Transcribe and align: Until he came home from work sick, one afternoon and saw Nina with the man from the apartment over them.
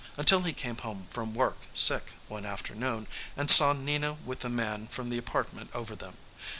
Until 0.17 0.41
he 0.41 0.51
came 0.51 0.77
home 0.77 1.05
from 1.11 1.35
work 1.35 1.57
sick, 1.75 2.13
one 2.27 2.43
afternoon 2.43 3.05
and 3.37 3.51
saw 3.51 3.71
Nina 3.73 4.13
with 4.13 4.39
the 4.39 4.49
man 4.49 4.87
from 4.87 5.11
the 5.11 5.19
apartment 5.19 5.69
over 5.75 5.95
them. 5.95 6.17